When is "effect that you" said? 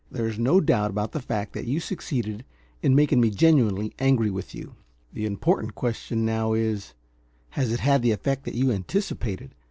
8.09-8.71